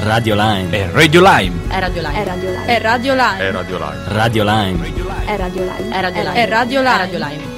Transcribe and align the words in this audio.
Radio 0.00 0.36
Line. 0.36 0.70
È 0.70 0.90
Radio 0.92 1.20
Lime. 1.20 1.68
È 1.68 1.80
Radio 1.80 2.02
Live. 2.02 2.18
È 2.18 2.24
radio 2.24 2.50
live. 2.50 2.66
È 2.66 2.80
Radio 2.80 3.14
Line. 3.14 3.38
È 3.38 3.50
Radio 3.50 3.74
Live. 3.74 4.04
Radio 4.06 4.44
Line. 4.44 4.86
È 5.26 5.36
radio 5.36 5.62
live. 5.64 5.88
È 5.90 6.00
Radio 6.00 6.22
Live. 6.22 6.34
È 6.34 6.48
Radio 6.48 6.80
È 6.80 6.84
Live. 6.84 6.96
Radio 6.98 7.18
Live. 7.18 7.56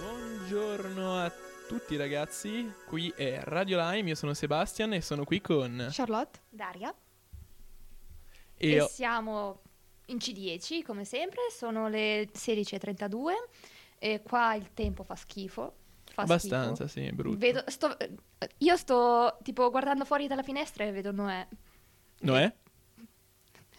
Buongiorno 0.00 1.16
a 1.16 1.32
tutti 1.66 1.96
ragazzi, 1.96 2.72
qui 2.86 3.12
è 3.16 3.40
Radio 3.42 3.76
Lime, 3.76 4.10
io 4.10 4.14
sono 4.14 4.34
Sebastian 4.34 4.92
e 4.92 5.00
sono 5.00 5.24
qui 5.24 5.40
con... 5.40 5.88
Charlotte. 5.90 6.38
Daria. 6.48 6.94
E 8.56 8.74
E 8.74 8.88
siamo 8.88 9.62
in 10.06 10.18
C10 10.18 10.84
come 10.84 11.04
sempre, 11.04 11.40
sono 11.50 11.88
le 11.88 12.28
16.32 12.32 13.32
e 13.98 14.22
qua 14.22 14.54
il 14.54 14.72
tempo 14.74 15.02
fa 15.02 15.16
schifo. 15.16 15.77
Fa 16.26 16.32
abbastanza, 16.32 16.86
schifo. 16.88 17.06
sì, 17.06 17.06
è 17.06 17.12
brutto. 17.12 17.38
Vedo, 17.38 17.62
sto, 17.66 17.96
io 18.58 18.76
sto 18.76 19.38
tipo 19.42 19.70
guardando 19.70 20.04
fuori 20.04 20.26
dalla 20.26 20.42
finestra 20.42 20.84
e 20.84 20.90
vedo 20.92 21.12
Noè. 21.12 21.46
Noè? 22.20 22.52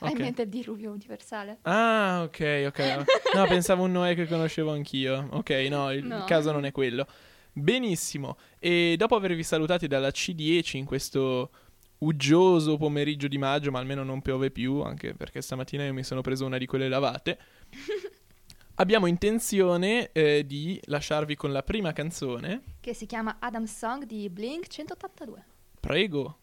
Hai 0.01 0.11
Ok. 0.11 0.17
in 0.17 0.23
mente 0.23 0.41
il 0.43 0.49
diluvio 0.49 0.91
universale? 0.91 1.57
Ah, 1.63 2.21
ok, 2.23 2.63
ok. 2.67 3.03
No, 3.35 3.45
pensavo 3.47 3.83
un 3.83 3.91
Noè 3.91 4.15
che 4.15 4.27
conoscevo 4.27 4.71
anch'io. 4.71 5.27
Ok, 5.31 5.49
no, 5.69 5.91
il 5.91 6.05
No. 6.05 6.23
caso 6.25 6.51
non 6.51 6.63
è 6.65 6.71
quello. 6.71 7.05
Benissimo. 7.51 8.37
E 8.59 8.95
dopo 8.97 9.15
avervi 9.15 9.43
salutati 9.43 9.87
dalla 9.87 10.07
C10 10.09 10.77
in 10.77 10.85
questo 10.85 11.51
uggioso 11.99 12.77
pomeriggio 12.77 13.27
di 13.27 13.37
maggio, 13.37 13.71
ma 13.71 13.79
almeno 13.79 14.03
non 14.03 14.21
piove 14.21 14.51
più, 14.51 14.79
anche 14.81 15.13
perché 15.13 15.41
stamattina 15.41 15.83
io 15.83 15.93
mi 15.93 16.03
sono 16.03 16.21
preso 16.21 16.45
una 16.45 16.57
di 16.57 16.65
quelle 16.65 16.87
lavate. 16.87 17.37
Abbiamo 18.79 19.07
intenzione 19.07 20.09
eh, 20.13 20.45
di 20.45 20.79
lasciarvi 20.85 21.35
con 21.35 21.51
la 21.51 21.63
prima 21.63 21.91
canzone. 21.91 22.61
Che 22.79 22.93
si 22.93 23.05
chiama 23.05 23.35
Adam 23.39 23.65
Song 23.65 24.05
di 24.05 24.29
Blink 24.29 24.67
182. 24.67 25.43
Prego. 25.81 26.37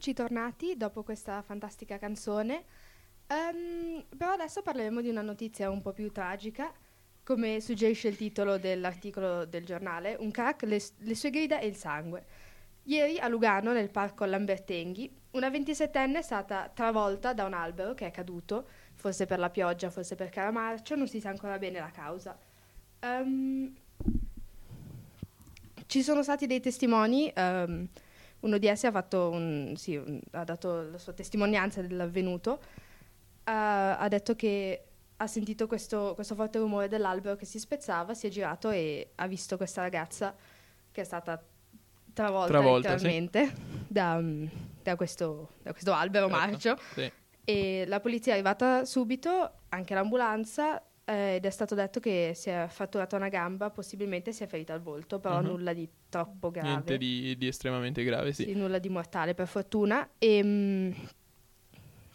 Eccoci 0.00 0.14
tornati 0.14 0.76
dopo 0.78 1.02
questa 1.02 1.42
fantastica 1.42 1.98
canzone. 1.98 2.64
Ehm, 3.26 4.02
però 4.16 4.32
adesso 4.32 4.62
parleremo 4.62 5.02
di 5.02 5.10
una 5.10 5.20
notizia 5.20 5.68
un 5.68 5.82
po' 5.82 5.92
più 5.92 6.10
tragica, 6.10 6.72
come 7.22 7.60
suggerisce 7.60 8.08
il 8.08 8.16
titolo 8.16 8.56
dell'articolo 8.56 9.44
del 9.44 9.66
giornale, 9.66 10.16
un 10.18 10.30
crack, 10.30 10.62
le, 10.62 10.80
le 11.00 11.14
sue 11.14 11.28
grida 11.28 11.58
e 11.58 11.66
il 11.66 11.76
sangue. 11.76 12.24
Ieri 12.84 13.18
a 13.18 13.28
Lugano, 13.28 13.74
nel 13.74 13.90
parco 13.90 14.24
Lambertenghi, 14.24 15.14
una 15.32 15.50
27enne 15.50 16.16
è 16.16 16.22
stata 16.22 16.70
travolta 16.72 17.34
da 17.34 17.44
un 17.44 17.52
albero 17.52 17.92
che 17.92 18.06
è 18.06 18.10
caduto, 18.10 18.66
forse 18.94 19.26
per 19.26 19.38
la 19.38 19.50
pioggia, 19.50 19.90
forse 19.90 20.14
per 20.14 20.30
caramarcio, 20.30 20.94
non 20.94 21.08
si 21.08 21.20
sa 21.20 21.28
ancora 21.28 21.58
bene 21.58 21.78
la 21.78 21.90
causa. 21.90 22.38
Ehm, 23.00 23.74
ci 25.84 26.02
sono 26.02 26.22
stati 26.22 26.46
dei 26.46 26.60
testimoni, 26.60 27.30
ehm, 27.34 27.86
uno 28.40 28.58
di 28.58 28.66
essi 28.66 28.86
ha, 28.86 28.90
fatto 28.90 29.28
un- 29.30 29.74
sì, 29.76 29.96
un- 29.96 30.20
ha 30.32 30.44
dato 30.44 30.90
la 30.90 30.98
sua 30.98 31.12
testimonianza 31.12 31.80
dell'avvenuto, 31.82 32.60
ha- 33.44 33.98
ha 33.98 34.08
detto 34.08 34.34
che 34.34 34.84
ha 35.16 35.26
sentito 35.26 35.66
questo, 35.66 36.12
questo 36.14 36.34
forte 36.34 36.58
rumore 36.58 36.88
dell'albero 36.88 37.36
che 37.36 37.44
si 37.44 37.58
spezzava, 37.58 38.14
si 38.14 38.26
è 38.26 38.30
girato 38.30 38.70
e 38.70 39.10
ha 39.16 39.26
visto 39.26 39.56
questa 39.56 39.82
ragazza 39.82 40.34
che 40.90 41.00
è 41.00 41.04
stata 41.04 41.42
travolta, 42.12 42.48
Travolta, 42.52 42.96
sì. 42.98 43.04
letteralmente 43.04 43.52
da, 43.86 44.18
mm, 44.18 44.46
da 44.82 44.96
questo, 44.96 45.50
da 45.62 45.72
questo 45.72 45.92
albero 45.92 46.28
Certo, 46.28 46.40
marcio. 46.40 46.78
sì. 46.94 47.12
E 47.44 47.84
la 47.86 48.00
polizia 48.00 48.32
è 48.32 48.34
arrivata 48.36 48.84
subito, 48.84 49.50
anche 49.70 49.94
l'ambulanza, 49.94 50.82
eh, 51.10 51.34
ed 51.36 51.44
è 51.44 51.50
stato 51.50 51.74
detto 51.74 51.98
che 52.00 52.32
si 52.34 52.50
è 52.50 52.66
fratturata 52.68 53.16
una 53.16 53.28
gamba, 53.28 53.70
possibilmente 53.70 54.32
si 54.32 54.42
è 54.44 54.46
ferita 54.46 54.72
al 54.72 54.80
volto, 54.80 55.18
però 55.18 55.40
Mhm. 55.40 55.46
nulla 55.46 55.72
di 55.72 55.88
troppo 56.08 56.50
grave. 56.50 56.68
Niente 56.68 56.98
di, 56.98 57.36
di 57.36 57.46
estremamente 57.46 58.04
grave, 58.04 58.32
sì. 58.32 58.44
Sì, 58.44 58.54
nulla 58.54 58.78
di 58.78 58.88
mortale 58.88 59.34
per 59.34 59.46
fortuna. 59.48 60.08
E 60.18 60.40
mm, 60.42 60.90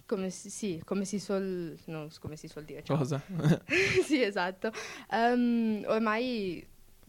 come 0.05 0.29
si, 0.29 0.49
sì, 0.49 0.81
come 0.85 1.03
si 1.05 1.19
suol, 1.19 1.77
non 1.85 2.09
so 2.11 2.19
come 2.21 2.35
si 2.35 2.47
suol 2.47 2.63
dire. 2.63 2.83
ciao. 2.83 2.97
Cosa? 2.97 3.21
sì, 4.03 4.21
esatto. 4.21 4.71
Ehm, 5.11 5.83
ormai 5.87 6.65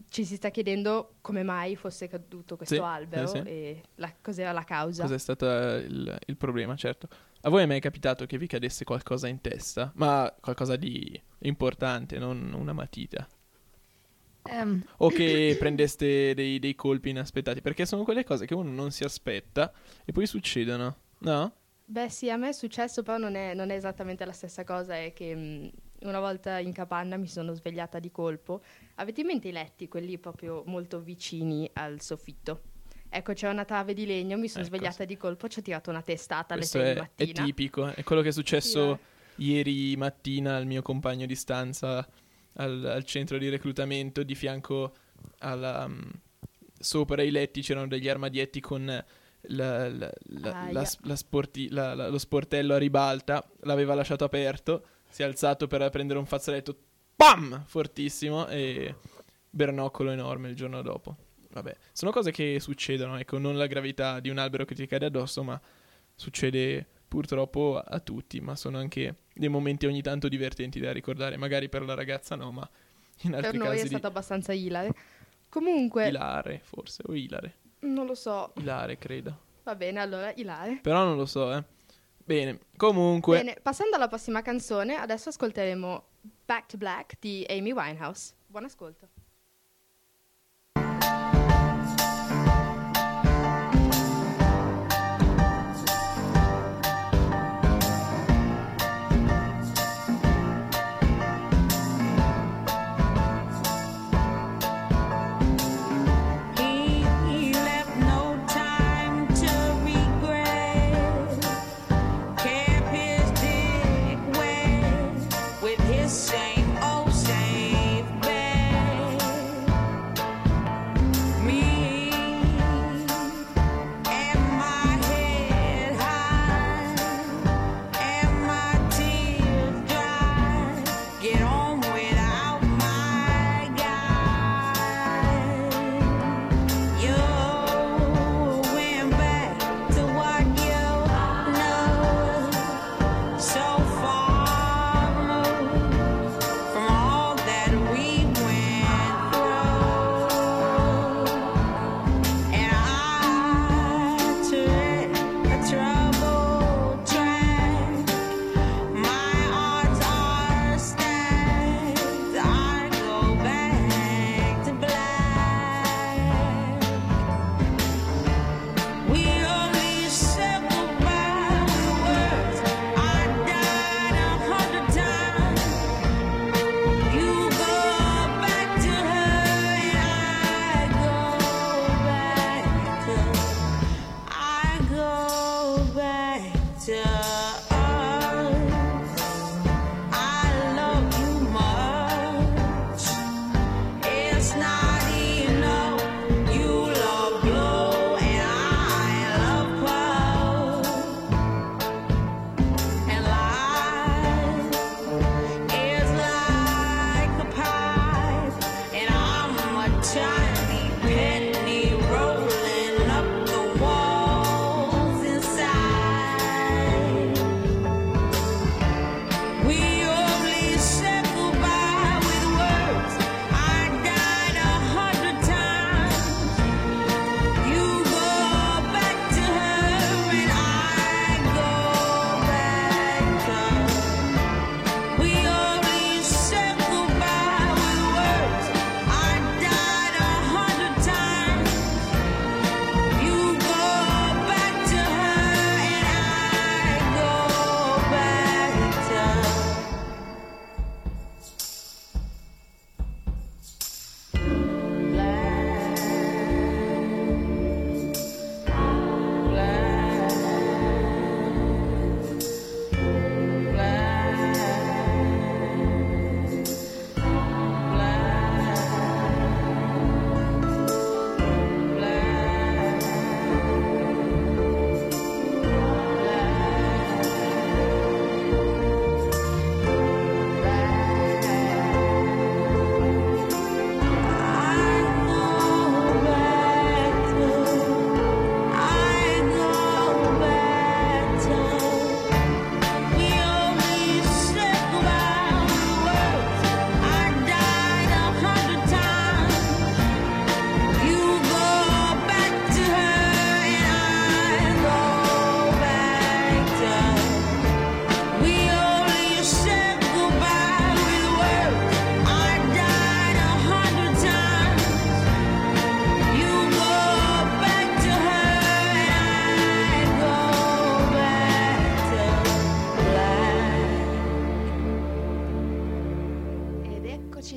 ci 0.09 0.25
si 0.25 0.35
sta 0.35 0.49
chiedendo 0.49 1.15
come 1.21 1.43
mai 1.43 1.75
fosse 1.75 2.07
caduto 2.07 2.55
questo 2.55 2.75
Sì, 2.75 2.81
albero 2.81 3.27
sì, 3.27 3.37
sì. 3.39 3.47
e 3.47 3.81
la- 3.95 4.13
cos'era 4.21 4.51
la 4.51 4.63
causa. 4.63 5.03
Cos'è 5.03 5.17
stato 5.19 5.45
il, 5.45 6.17
il 6.25 6.37
problema, 6.37 6.75
certo. 6.75 7.07
A 7.47 7.49
voi 7.49 7.63
è 7.63 7.65
mai 7.65 7.79
capitato 7.79 8.25
che 8.25 8.37
vi 8.37 8.45
cadesse 8.45 8.83
qualcosa 8.83 9.29
in 9.29 9.39
testa? 9.39 9.93
Ma 9.95 10.35
qualcosa 10.37 10.75
di 10.75 11.17
importante, 11.39 12.19
non 12.19 12.51
una 12.51 12.73
matita. 12.73 13.25
Ehm, 14.43 14.83
O 14.97 15.09
che 15.09 15.55
prendeste 15.57 16.33
dei, 16.33 16.59
dei 16.59 16.75
colpi 16.75 17.09
inaspettati. 17.09 17.61
Perché 17.61 17.85
sono 17.85 18.03
quelle 18.03 18.25
cose 18.25 18.45
che 18.45 18.53
uno 18.53 18.69
non 18.71 18.91
si 18.91 19.05
aspetta 19.05 19.71
e 20.03 20.11
poi 20.11 20.25
succedono. 20.27 20.97
No? 21.19 21.53
Beh 21.85 22.09
sì, 22.09 22.29
a 22.29 22.35
me 22.35 22.49
è 22.49 22.51
successo, 22.51 23.01
però 23.01 23.17
non 23.17 23.35
è, 23.35 23.53
non 23.53 23.69
è 23.69 23.75
esattamente 23.75 24.25
la 24.25 24.33
stessa 24.33 24.65
cosa, 24.65 24.97
è 24.97 25.13
che 25.13 25.33
mh, 25.33 25.71
una 26.01 26.19
volta 26.19 26.59
in 26.59 26.73
capanna 26.73 27.15
mi 27.15 27.27
sono 27.27 27.53
svegliata 27.53 27.99
di 27.99 28.11
colpo. 28.11 28.61
Avete 28.95 29.21
in 29.21 29.27
mente 29.27 29.47
i 29.47 29.51
letti, 29.53 29.87
quelli 29.87 30.17
proprio 30.17 30.63
molto 30.65 30.99
vicini 30.99 31.69
al 31.73 32.01
soffitto? 32.01 32.61
Ecco, 33.17 33.33
c'è 33.33 33.49
una 33.49 33.65
trave 33.65 33.93
di 33.93 34.05
legno, 34.05 34.37
mi 34.37 34.47
sono 34.47 34.63
Ecco, 34.65 34.75
svegliata 34.75 35.05
di 35.05 35.17
colpo, 35.17 35.47
ci 35.47 35.59
ho 35.59 35.61
tirato 35.61 35.89
una 35.89 36.01
testata 36.01 36.53
alle 36.53 36.61
Questo 36.67 36.79
6 36.79 36.87
è, 36.87 36.93
di 36.93 36.99
è 36.99 37.01
mattina. 37.01 37.43
tipico. 37.45 37.85
È 37.87 38.03
quello 38.03 38.21
che 38.21 38.29
è 38.29 38.31
successo 38.31 38.99
Sì, 39.35 39.43
ieri 39.51 39.95
mattina 39.97 40.55
al 40.55 40.65
mio 40.65 40.81
compagno 40.81 41.25
di 41.25 41.35
stanza 41.35 42.07
al, 42.59 42.85
al 42.85 43.03
centro 43.03 43.37
di 43.37 43.49
reclutamento 43.49 44.23
di 44.23 44.33
fianco 44.35 44.93
alla, 45.39 45.87
mm, 45.87 46.01
sopra 46.79 47.21
i 47.23 47.29
letti 47.31 47.61
c'erano 47.61 47.87
degli 47.87 48.07
armadietti 48.09 48.59
con 48.59 48.85
la- 49.49 49.89
la- 49.89 50.11
Aia. 50.41 50.71
la 50.71 50.87
la 51.01 51.15
sporti- 51.15 51.69
lo 51.69 52.17
sportello 52.17 52.73
a 52.73 52.77
ribalta 52.77 53.47
l'aveva 53.61 53.93
lasciato 53.93 54.23
aperto 54.25 54.85
si 55.09 55.21
è 55.21 55.25
alzato 55.25 55.67
per 55.67 55.87
prendere 55.91 56.17
un 56.19 56.25
fazzoletto 56.25 56.75
PAM! 57.15 57.63
fortissimo 57.65 58.47
e 58.47 58.95
bernoccolo 59.49 60.09
enorme 60.11 60.49
il 60.49 60.55
giorno 60.55 60.81
dopo 60.81 61.15
vabbè 61.61 61.75
sono 61.91 62.11
cose 62.11 62.31
che 62.31 62.59
succedono 62.59 63.17
ecco 63.17 63.37
non 63.37 63.57
la 63.57 63.67
gravità 63.67 64.19
di 64.19 64.29
un 64.29 64.37
albero 64.37 64.65
che 64.65 64.75
ti 64.75 64.85
cade 64.87 65.05
addosso 65.05 65.43
ma 65.43 65.59
succede 66.15 66.85
purtroppo 67.07 67.81
a 67.83 67.99
tutti, 67.99 68.41
ma 68.41 68.55
sono 68.55 68.77
anche 68.77 69.15
dei 69.33 69.47
momenti 69.49 69.85
ogni 69.85 70.01
tanto 70.01 70.27
divertenti 70.27 70.79
da 70.79 70.91
ricordare, 70.91 71.37
magari 71.37 71.69
per 71.69 71.83
la 71.83 71.93
ragazza 71.93 72.35
no, 72.35 72.51
ma 72.51 72.69
in 73.21 73.31
Per 73.31 73.43
altri 73.45 73.57
noi 73.57 73.67
è 73.67 73.71
casi 73.71 73.83
di 73.83 73.89
stato 73.89 74.07
abbastanza 74.07 74.53
ilare. 74.53 74.91
Comunque, 75.49 76.09
ilare 76.09 76.59
forse, 76.63 77.03
o 77.05 77.15
ilare, 77.15 77.55
non 77.81 78.05
lo 78.05 78.15
so. 78.15 78.51
ilare 78.57 78.97
credo, 78.97 79.39
Va 79.63 79.75
bene, 79.75 80.01
allora, 80.01 80.33
ilare. 80.35 80.79
però 80.81 81.05
non 81.05 81.15
lo 81.15 81.25
so, 81.25 81.55
eh. 81.55 81.63
Bene, 82.17 82.59
comunque, 82.75 83.37
Bene, 83.37 83.57
passando 83.61 83.95
alla 83.95 84.09
prossima 84.09 84.41
canzone, 84.41 84.95
adesso 84.95 85.29
ascolteremo 85.29 86.05
Back 86.45 86.65
to 86.65 86.77
Black 86.77 87.15
di 87.21 87.45
Amy 87.47 87.71
Winehouse. 87.71 88.33
Buon 88.45 88.65
ascolto. 88.65 89.07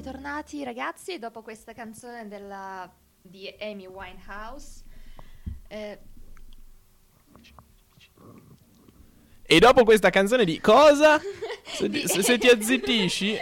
Tornati 0.00 0.62
ragazzi 0.64 1.18
dopo 1.18 1.42
questa 1.42 1.72
canzone 1.72 2.28
della, 2.28 2.90
di 3.20 3.52
Amy 3.60 3.86
Winehouse. 3.86 4.82
Eh, 5.68 5.98
E 9.42 9.58
dopo 9.58 9.82
questa 9.82 10.10
canzone 10.10 10.44
di 10.44 10.60
cosa? 10.60 11.18
Se, 11.64 11.88
Di- 11.88 12.06
se- 12.06 12.22
se 12.22 12.38
ti 12.38 12.46
azzittisci... 12.48 13.36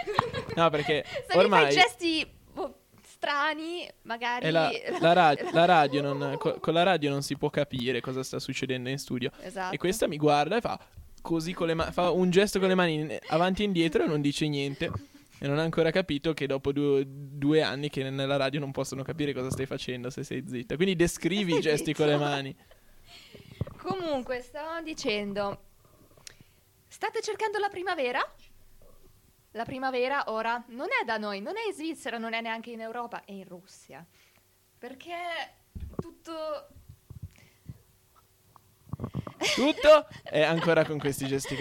No, 0.57 0.69
perché 0.71 1.05
se 1.29 1.37
ormai... 1.37 1.65
fai 1.65 1.75
gesti 1.75 2.27
boh, 2.53 2.81
strani, 3.03 3.87
magari... 4.03 4.50
la, 4.50 4.71
la 5.00 5.12
ra- 5.12 5.35
la 5.53 5.65
radio 5.67 6.00
non, 6.03 6.37
co- 6.38 6.59
con 6.61 6.73
la 6.75 6.83
radio 6.83 7.11
non 7.11 7.23
si 7.23 7.37
può 7.37 7.49
capire 7.50 8.00
cosa 8.00 8.23
sta 8.23 8.38
succedendo 8.38 8.88
in 8.88 8.99
studio. 8.99 9.31
Esatto. 9.41 9.75
E 9.75 9.79
questa 9.79 10.07
mi 10.09 10.17
guarda 10.17 10.57
e 10.57 10.61
fa 10.62 10.79
così 11.23 11.53
con 11.53 11.67
le 11.69 11.75
mani, 11.75 11.93
fa 11.93 12.11
un 12.11 12.31
gesto 12.31 12.59
con 12.59 12.69
le 12.69 12.75
mani 12.75 13.19
avanti 13.29 13.62
e 13.62 13.67
indietro 13.67 14.05
e 14.05 14.07
non 14.07 14.21
dice 14.23 14.47
niente. 14.49 14.91
E 15.40 15.47
non 15.47 15.59
ha 15.59 15.62
ancora 15.62 15.90
capito 15.90 16.35
che 16.35 16.47
dopo 16.47 16.73
due, 16.73 17.04
due 17.07 17.62
anni 17.62 17.88
che 17.90 18.09
nella 18.11 18.37
radio 18.37 18.59
non 18.59 18.73
possono 18.73 19.02
capire 19.02 19.33
cosa 19.33 19.50
stai 19.50 19.66
facendo 19.66 20.11
se 20.11 20.25
sei 20.25 20.45
zitta. 20.47 20.75
Quindi 20.75 20.97
descrivi 20.97 21.57
i 21.57 21.61
gesti 21.61 21.95
con 21.95 22.07
le 22.07 22.16
mani. 22.16 22.57
Comunque, 23.76 24.40
stavamo 24.40 24.83
dicendo, 24.83 25.62
state 26.88 27.21
cercando 27.23 27.59
la 27.59 27.68
primavera? 27.68 28.21
La 29.52 29.64
primavera 29.64 30.25
ora 30.26 30.62
non 30.68 30.88
è 30.88 31.04
da 31.04 31.16
noi, 31.16 31.40
non 31.40 31.57
è 31.57 31.68
in 31.68 31.75
Svizzera, 31.75 32.18
non 32.18 32.35
è 32.35 32.40
neanche 32.40 32.71
in 32.71 32.80
Europa, 32.80 33.25
è 33.25 33.33
in 33.33 33.47
Russia. 33.47 34.04
Perché 34.76 35.14
tutto... 35.97 36.68
Tutto 39.54 40.09
è 40.25 40.42
ancora 40.42 40.85
con 40.85 40.99
questi 40.99 41.26
gesti. 41.26 41.57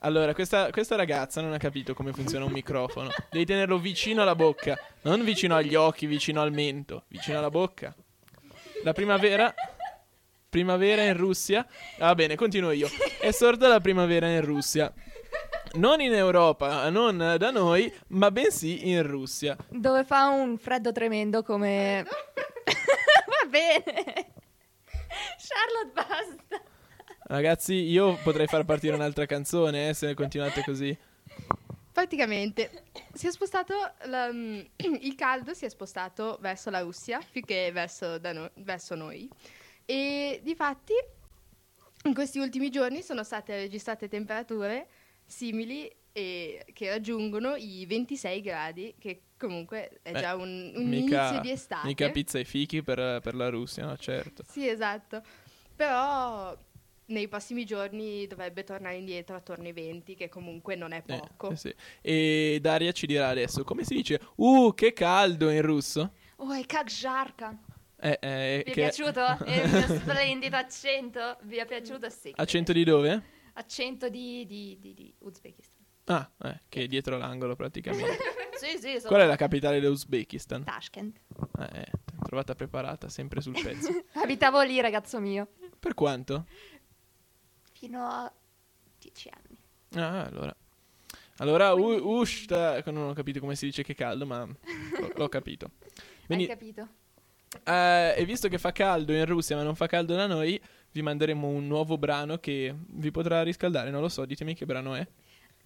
Allora, 0.00 0.32
questa, 0.32 0.70
questa 0.70 0.94
ragazza 0.94 1.40
non 1.40 1.52
ha 1.52 1.58
capito 1.58 1.92
come 1.92 2.12
funziona 2.12 2.44
un 2.44 2.52
microfono. 2.52 3.10
Devi 3.30 3.44
tenerlo 3.44 3.78
vicino 3.78 4.22
alla 4.22 4.36
bocca, 4.36 4.78
non 5.02 5.24
vicino 5.24 5.56
agli 5.56 5.74
occhi, 5.74 6.06
vicino 6.06 6.40
al 6.40 6.52
mento, 6.52 7.04
vicino 7.08 7.38
alla 7.38 7.50
bocca. 7.50 7.94
La 8.84 8.92
primavera. 8.92 9.52
Primavera 10.48 11.02
in 11.02 11.16
Russia. 11.16 11.66
Va 11.98 12.14
bene, 12.14 12.36
continuo 12.36 12.70
io. 12.70 12.88
È 13.20 13.30
sorta 13.32 13.66
la 13.68 13.80
primavera 13.80 14.28
in 14.28 14.40
Russia. 14.44 14.92
Non 15.72 16.00
in 16.00 16.14
Europa, 16.14 16.88
non 16.88 17.34
da 17.36 17.50
noi, 17.50 17.92
ma 18.08 18.30
bensì 18.30 18.88
in 18.88 19.06
Russia. 19.06 19.56
Dove 19.68 20.04
fa 20.04 20.28
un 20.28 20.56
freddo 20.58 20.92
tremendo 20.92 21.42
come... 21.42 22.06
Va 23.26 23.48
bene. 23.48 24.32
Charlotte, 25.36 25.92
basta. 25.92 26.62
Ragazzi, 27.28 27.74
io 27.74 28.16
potrei 28.22 28.46
far 28.46 28.64
partire 28.64 28.94
un'altra 28.94 29.26
canzone, 29.26 29.90
eh, 29.90 29.94
se 29.94 30.14
continuate 30.14 30.62
così. 30.64 30.96
Praticamente 31.92 32.84
si 33.12 33.26
è 33.26 33.30
spostato 33.30 33.74
la- 34.04 34.32
mm, 34.32 34.60
il 35.02 35.14
caldo 35.14 35.52
si 35.52 35.66
è 35.66 35.68
spostato 35.68 36.38
verso 36.40 36.70
la 36.70 36.80
Russia 36.80 37.20
più 37.30 37.42
che 37.42 37.70
verso, 37.70 38.18
no- 38.32 38.50
verso 38.54 38.94
noi 38.94 39.28
e 39.84 40.40
difatti 40.42 40.92
in 42.04 42.14
questi 42.14 42.38
ultimi 42.38 42.70
giorni 42.70 43.02
sono 43.02 43.22
state 43.24 43.56
registrate 43.56 44.08
temperature 44.08 44.86
simili 45.26 45.90
e 46.12 46.64
che 46.72 46.88
raggiungono 46.88 47.56
i 47.56 47.84
26 47.84 48.40
gradi 48.40 48.94
che 48.98 49.22
comunque 49.36 49.98
è 50.02 50.12
Beh, 50.12 50.20
già 50.20 50.34
un, 50.34 50.72
un 50.76 50.88
mica- 50.88 51.26
inizio 51.28 51.40
di 51.40 51.50
estate. 51.50 51.86
Mica 51.88 52.08
pizza 52.10 52.38
e 52.38 52.44
fichi 52.44 52.82
per, 52.82 53.20
per 53.20 53.34
la 53.34 53.50
Russia, 53.50 53.84
no? 53.84 53.96
Certo. 53.98 54.44
Sì, 54.48 54.66
esatto. 54.66 55.22
Però 55.76 56.56
nei 57.08 57.28
prossimi 57.28 57.64
giorni 57.64 58.26
dovrebbe 58.26 58.64
tornare 58.64 58.96
indietro 58.96 59.36
attorno 59.36 59.66
ai 59.66 59.72
20, 59.72 60.14
che 60.14 60.28
comunque 60.28 60.74
non 60.74 60.92
è 60.92 61.02
eh, 61.06 61.18
poco. 61.18 61.50
Eh, 61.50 61.56
sì. 61.56 61.74
E 62.00 62.58
Daria 62.60 62.92
ci 62.92 63.06
dirà 63.06 63.28
adesso 63.28 63.64
come 63.64 63.84
si 63.84 63.94
dice 63.94 64.20
Uh, 64.36 64.72
che 64.74 64.92
caldo 64.92 65.50
in 65.50 65.62
russo? 65.62 66.12
Oh, 66.36 66.52
è 66.52 66.64
kakzharka. 66.64 67.58
Eh, 68.00 68.18
eh, 68.20 68.62
vi 68.64 68.70
è 68.70 68.74
che... 68.74 68.80
piaciuto? 68.82 69.38
Eh, 69.44 69.64
il 69.64 69.70
mio 69.70 69.98
splendido 69.98 70.56
accento? 70.56 71.38
Vi 71.42 71.56
è 71.56 71.66
piaciuto? 71.66 72.08
Sì. 72.10 72.32
Accento 72.36 72.72
di 72.72 72.84
dove? 72.84 73.22
Accento 73.54 74.08
di, 74.08 74.46
di, 74.46 74.78
di, 74.78 74.94
di 74.94 75.14
Uzbekistan. 75.18 75.84
Ah, 76.04 76.30
eh, 76.44 76.60
che 76.68 76.84
è 76.84 76.86
dietro 76.86 77.18
l'angolo 77.18 77.56
praticamente. 77.56 78.18
sì, 78.56 78.78
sì. 78.78 78.98
Sono... 78.98 79.08
Qual 79.08 79.20
è 79.20 79.26
la 79.26 79.36
capitale 79.36 79.80
dell'Uzbekistan? 79.80 80.64
Tashkent. 80.64 81.20
Eh, 81.58 81.80
eh 81.80 81.90
trovata 82.28 82.54
preparata, 82.54 83.08
sempre 83.08 83.40
sul 83.40 83.54
pezzo. 83.60 83.88
Abitavo 84.22 84.60
lì, 84.62 84.80
ragazzo 84.80 85.18
mio. 85.18 85.48
Per 85.78 85.94
quanto? 85.94 86.46
Fino 87.78 88.04
a 88.04 88.32
dieci 88.98 89.30
anni. 89.32 89.56
Ah, 90.04 90.24
allora. 90.24 90.54
Allora, 91.36 91.72
u- 91.74 92.18
ushta, 92.18 92.82
non 92.86 93.10
ho 93.10 93.12
capito 93.12 93.38
come 93.38 93.54
si 93.54 93.66
dice 93.66 93.84
che 93.84 93.94
caldo, 93.94 94.26
ma 94.26 94.44
l'ho, 95.00 95.12
l'ho 95.14 95.28
capito. 95.28 95.70
Quindi, 96.26 96.44
Hai 96.44 96.50
capito? 96.50 96.88
eh, 97.64 98.14
e 98.16 98.24
visto 98.24 98.48
che 98.48 98.58
fa 98.58 98.72
caldo 98.72 99.12
in 99.12 99.24
Russia, 99.24 99.54
ma 99.54 99.62
non 99.62 99.76
fa 99.76 99.86
caldo 99.86 100.16
da 100.16 100.26
noi, 100.26 100.60
vi 100.90 101.02
manderemo 101.02 101.46
un 101.46 101.68
nuovo 101.68 101.96
brano 101.96 102.38
che 102.38 102.74
vi 102.76 103.12
potrà 103.12 103.42
riscaldare. 103.42 103.90
Non 103.90 104.00
lo 104.00 104.08
so, 104.08 104.24
ditemi 104.24 104.54
che 104.54 104.66
brano 104.66 104.96
è. 104.96 105.06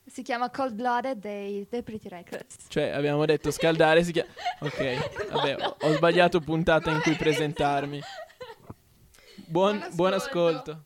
Si 0.04 0.20
chiama 0.22 0.50
Cold 0.50 0.74
Blooded 0.74 1.16
dei 1.18 1.66
The 1.66 1.82
Pretty 1.82 2.08
Reckless. 2.10 2.66
Cioè, 2.68 2.88
abbiamo 2.90 3.24
detto 3.24 3.50
scaldare, 3.50 4.04
si 4.04 4.12
chiama... 4.12 4.28
Ok, 4.60 5.30
vabbè, 5.30 5.56
ho, 5.64 5.76
ho 5.80 5.92
sbagliato 5.94 6.40
puntata 6.40 6.90
in 6.90 7.00
cui 7.00 7.14
presentarmi. 7.16 8.00
Buon, 9.46 9.78
Buon 9.78 9.94
buon 9.94 10.12
ascolto. 10.12 10.84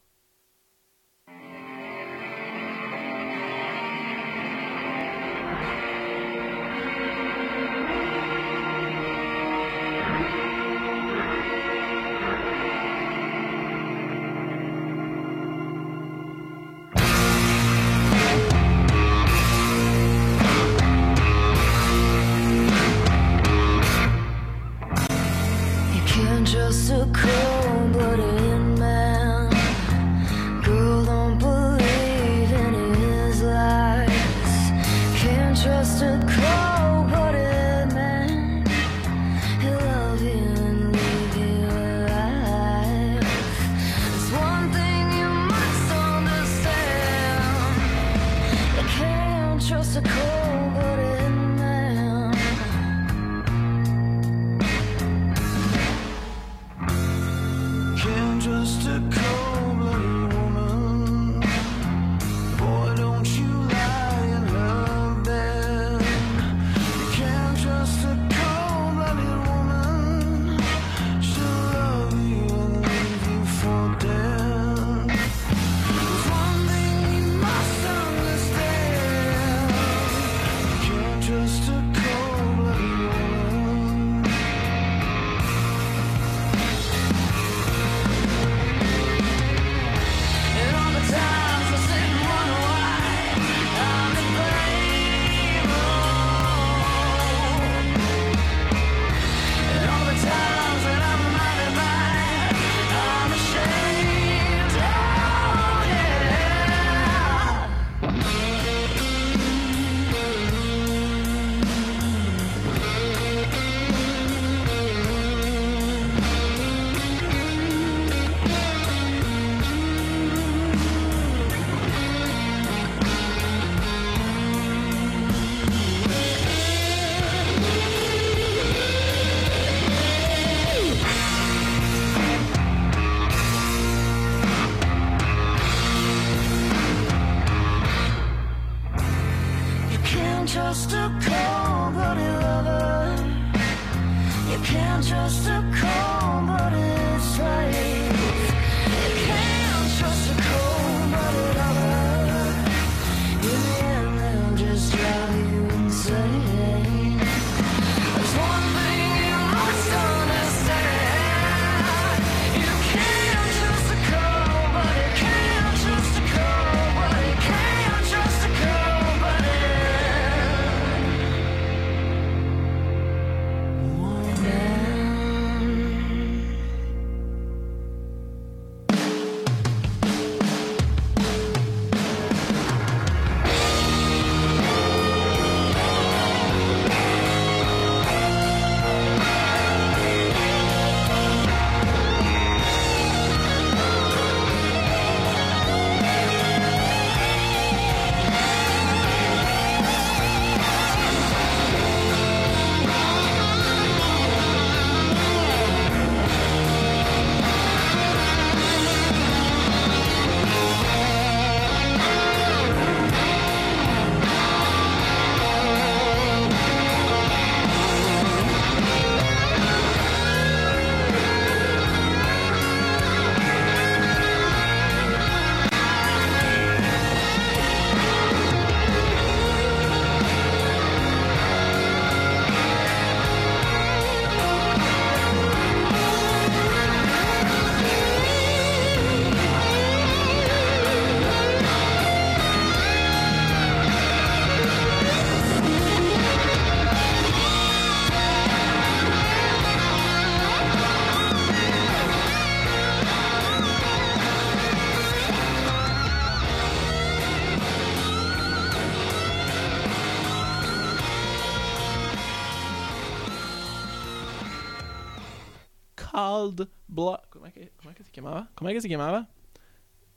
Cold 266.17 266.67
Blood. 266.87 267.29
Com'è 267.29 267.52
che, 267.52 267.73
com'è 267.76 267.93
che 267.93 268.02
si 268.02 268.11
chiamava? 268.11 268.49
Com'è 268.55 268.73
che 268.73 268.81
si 268.81 268.89
chiamava? 268.89 269.26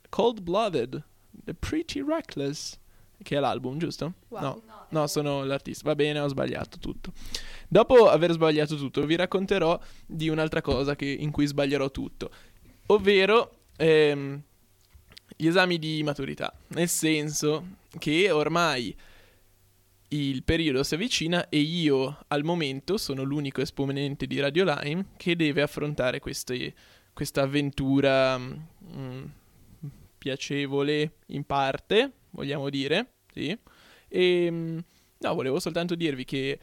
Cold 0.08 0.40
Blooded. 0.40 1.02
The 1.30 1.52
Pretty 1.52 2.02
Reckless. 2.02 2.78
Che 3.22 3.36
è 3.36 3.38
l'album, 3.38 3.76
giusto? 3.76 4.14
Wow. 4.28 4.40
No, 4.40 4.62
no, 4.88 5.06
sono 5.06 5.44
l'artista. 5.44 5.86
Va 5.86 5.94
bene, 5.94 6.18
ho 6.20 6.28
sbagliato 6.28 6.78
tutto. 6.78 7.12
Dopo 7.68 8.08
aver 8.08 8.32
sbagliato 8.32 8.76
tutto, 8.76 9.04
vi 9.04 9.14
racconterò 9.14 9.78
di 10.06 10.30
un'altra 10.30 10.62
cosa 10.62 10.96
che- 10.96 11.04
in 11.04 11.30
cui 11.30 11.44
sbaglierò 11.44 11.90
tutto. 11.90 12.30
Ovvero 12.86 13.56
ehm, 13.76 14.40
gli 15.36 15.46
esami 15.46 15.78
di 15.78 16.02
maturità. 16.02 16.50
Nel 16.68 16.88
senso 16.88 17.76
che 17.98 18.30
ormai 18.30 18.96
il 20.12 20.42
periodo 20.42 20.82
si 20.82 20.94
avvicina 20.94 21.48
e 21.48 21.58
io 21.58 22.24
al 22.28 22.42
momento 22.44 22.96
sono 22.98 23.22
l'unico 23.22 23.60
esponente 23.60 24.26
di 24.26 24.40
Radio 24.40 24.64
Lime 24.64 25.06
che 25.16 25.36
deve 25.36 25.62
affrontare 25.62 26.18
queste- 26.18 26.74
questa 27.12 27.42
avventura 27.42 28.36
mm, 28.38 29.24
piacevole 30.18 31.12
in 31.26 31.44
parte, 31.44 32.12
vogliamo 32.30 32.68
dire, 32.70 33.12
sì. 33.32 33.56
E 34.08 34.48
mm, 34.50 34.78
no, 35.18 35.34
volevo 35.34 35.60
soltanto 35.60 35.94
dirvi 35.94 36.24
che 36.24 36.58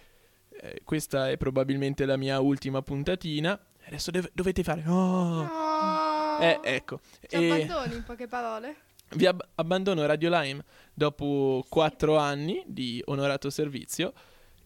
eh, 0.49 0.81
questa 0.83 1.29
è 1.29 1.37
probabilmente 1.37 2.05
la 2.05 2.17
mia 2.17 2.39
ultima 2.39 2.81
puntatina. 2.81 3.59
Adesso 3.85 4.11
dov- 4.11 4.31
dovete 4.33 4.63
fare 4.63 4.83
oh. 4.87 5.41
Oh. 5.43 6.39
Eh, 6.41 6.59
ecco. 6.63 6.99
Ci 7.27 7.35
E- 7.35 7.67
in 7.93 8.03
poche 8.05 8.27
parole? 8.27 8.75
Vi 9.11 9.25
ab- 9.25 9.47
abbandono 9.55 10.05
Radio 10.05 10.29
Lime 10.39 10.63
dopo 10.93 11.63
quattro 11.69 12.17
anni 12.17 12.63
di 12.67 13.01
onorato 13.05 13.49
servizio 13.49 14.13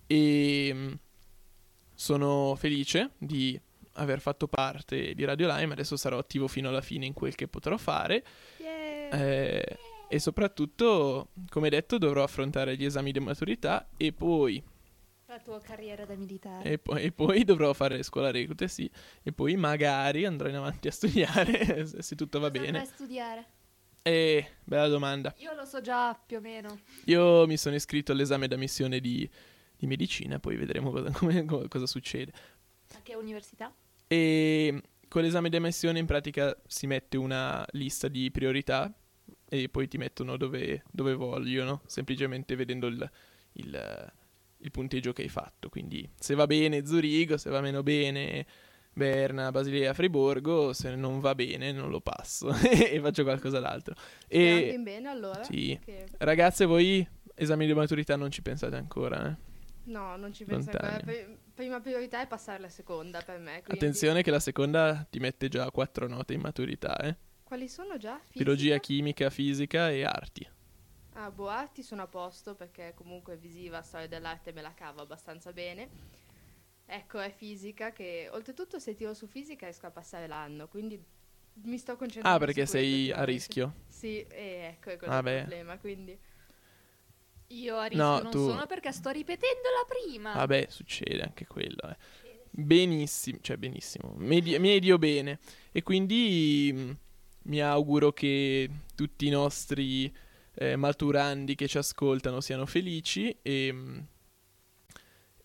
e 0.08 0.72
mm, 0.74 0.92
sono 1.94 2.56
felice 2.56 3.12
di 3.18 3.60
aver 3.96 4.20
fatto 4.20 4.48
parte 4.48 5.14
di 5.14 5.24
Radio 5.26 5.54
Lime. 5.54 5.74
Adesso 5.74 5.96
sarò 5.98 6.18
attivo 6.18 6.48
fino 6.48 6.70
alla 6.70 6.82
fine 6.82 7.06
in 7.06 7.14
quel 7.14 7.36
che 7.36 7.48
potrò 7.48 7.78
fare. 7.78 8.24
Yeah. 8.58 9.10
Eh, 9.12 9.78
e 10.08 10.20
soprattutto, 10.20 11.30
come 11.50 11.70
detto, 11.70 11.98
dovrò 11.98 12.24
affrontare 12.24 12.76
gli 12.76 12.84
esami 12.86 13.12
di 13.12 13.20
maturità 13.20 13.88
e 13.96 14.12
poi, 14.12 14.62
La 15.28 15.40
tua 15.40 15.60
carriera 15.62 16.04
da 16.06 16.16
militare. 16.16 16.70
e 16.70 16.78
poi, 16.80 17.04
e 17.04 17.12
poi 17.12 17.44
dovrò 17.46 17.72
fare 17.74 18.02
scuola 18.04 18.32
reclute, 18.32 18.68
sì. 18.68 18.90
E 19.24 19.32
poi 19.32 19.56
magari 19.56 20.26
andrò 20.26 20.50
in 20.50 20.56
avanti 20.56 20.88
a 20.88 20.92
studiare 20.92 21.86
se 22.02 22.16
tutto 22.16 22.40
va 22.40 22.50
Cosa 22.50 22.60
bene. 22.60 22.72
vai 22.80 22.82
a 22.88 22.92
studiare? 22.92 23.46
E 24.04 24.48
bella 24.64 24.88
domanda. 24.88 25.34
Io 25.38 25.54
lo 25.54 25.66
so 25.66 25.80
già 25.82 26.14
più 26.26 26.38
o 26.38 26.42
meno. 26.42 26.80
Io 27.06 27.46
mi 27.46 27.58
sono 27.58 27.76
iscritto 27.76 28.12
all'esame 28.12 28.48
d'ammissione 28.48 29.00
di, 29.00 29.30
di 29.78 29.86
medicina, 29.88 30.40
poi 30.40 30.56
vedremo 30.56 30.92
cosa, 30.92 31.12
come- 31.18 31.46
co- 31.46 31.68
cosa 31.68 31.86
succede. 31.86 32.32
A 32.96 33.02
che 33.04 33.16
università? 33.16 33.74
E 34.08 34.82
con 35.08 35.22
l'esame 35.22 35.50
d'ammissione 35.50 36.00
in 36.00 36.06
pratica 36.06 36.56
si 36.66 36.88
mette 36.88 37.18
una 37.18 37.66
lista 37.72 38.08
di 38.08 38.32
priorità 38.32 38.92
e 39.48 39.70
poi 39.70 39.88
ti 39.88 39.98
mettono 39.98 40.36
dove, 40.38 40.84
dove 40.92 41.14
vogliono, 41.14 41.82
semplicemente 41.86 42.56
vedendo 42.56 42.88
il, 42.88 43.12
il- 43.54 44.14
il 44.64 44.72
punteggio 44.72 45.14
che 45.14 45.22
hai 45.24 45.30
fatto. 45.30 45.70
Quindi 45.70 46.10
se 46.18 46.34
va 46.36 46.48
bene 46.48 46.86
Zurigo, 46.86 47.38
se 47.38 47.50
va 47.50 47.62
meno 47.62 47.84
bene 47.84 48.46
Berna, 48.94 49.52
Basilea, 49.52 49.94
Friburgo, 49.94 50.74
se 50.74 50.96
non 50.96 51.20
va 51.22 51.34
bene 51.34 51.72
non 51.72 51.90
lo 51.90 52.02
passo 52.02 52.50
e 52.70 53.00
faccio 53.02 53.24
qualcosa 53.24 53.60
d'altro. 53.60 53.96
E 54.28 54.76
bene 54.80 55.10
allora? 55.10 55.44
sì. 55.44 55.80
Che- 55.84 56.08
ragazze 56.18 56.66
voi 56.66 57.08
esami 57.36 57.66
di 57.66 57.74
maturità 57.74 58.16
non 58.16 58.30
ci 58.32 58.42
pensate 58.42 58.76
ancora, 58.76 59.30
eh? 59.30 59.50
No, 59.84 60.16
non 60.18 60.34
ci 60.34 60.44
penso 60.44 60.70
ancora. 60.72 61.00
Pri- 61.00 61.38
prima 61.54 61.80
priorità 61.80 62.22
è 62.22 62.28
passare 62.28 62.60
la 62.60 62.70
seconda 62.70 63.22
per 63.22 63.40
me. 63.40 63.62
quindi- 63.64 63.72
Attenzione 63.74 64.22
che 64.24 64.32
la 64.32 64.40
seconda 64.40 65.06
ti 65.10 65.20
mette 65.20 65.48
già 65.48 65.70
quattro 65.72 66.08
note 66.08 66.34
in 66.34 66.42
maturità, 66.42 66.98
eh? 67.00 67.16
Quali 67.44 67.68
sono 67.68 67.98
già? 67.98 68.18
Fisica? 68.20 68.44
Biologia, 68.44 68.78
chimica, 68.78 69.30
fisica 69.30 69.90
e 69.90 70.04
arti. 70.04 70.48
Ah, 71.14 71.30
boh, 71.32 71.50
arti 71.50 71.82
sono 71.84 72.04
a 72.04 72.08
posto 72.08 72.56
perché 72.56 72.94
comunque 72.96 73.36
visiva, 73.38 73.82
storia 73.82 74.08
dell'arte 74.08 74.54
me 74.54 74.62
la 74.62 74.74
cavo 74.74 75.02
abbastanza 75.02 75.52
bene. 75.52 75.90
Ecco, 76.94 77.20
è 77.20 77.32
fisica 77.32 77.94
che 77.94 78.28
oltretutto 78.34 78.78
se 78.78 78.94
tiro 78.96 79.14
su 79.14 79.26
fisica 79.26 79.66
riesco 79.66 79.86
a 79.86 79.92
passare 79.92 80.28
l'anno, 80.28 80.68
quindi 80.68 81.02
mi 81.64 81.78
sto 81.78 81.96
concentrando 81.96 82.36
Ah, 82.36 82.46
perché 82.46 82.66
sei 82.66 83.10
a 83.14 83.24
rischio. 83.24 83.76
Sì, 83.88 84.26
e 84.28 84.74
ecco, 84.74 84.90
è 84.90 84.98
quello 84.98 85.14
Vabbè. 85.14 85.32
il 85.32 85.38
problema, 85.40 85.78
quindi... 85.78 86.20
Io 87.48 87.78
a 87.78 87.86
rischio 87.86 88.04
No, 88.06 88.20
non 88.22 88.32
tu- 88.32 88.50
sono 88.50 88.66
perché 88.66 88.92
sto 88.92 89.10
ripetendo 89.10 89.70
la 89.70 89.86
prima. 89.88 90.34
Vabbè, 90.34 90.66
succede 90.70 91.22
anche 91.22 91.46
quello, 91.48 91.82
eh. 91.90 91.96
Benissimo, 92.50 93.38
cioè 93.42 93.56
benissimo, 93.56 94.14
medio, 94.18 94.60
medio 94.60 94.98
bene. 94.98 95.40
E 95.72 95.84
quindi 95.84 96.72
mh, 96.74 96.98
mi 97.44 97.62
auguro 97.62 98.12
che 98.12 98.70
tutti 98.96 99.28
i 99.28 99.30
nostri 99.30 100.14
eh, 100.56 100.76
maturandi 100.76 101.56
che 101.56 101.68
ci 101.70 101.78
ascoltano 101.78 102.42
siano 102.42 102.66
felici 102.66 103.38
e, 103.42 103.72
mh, 103.72 104.08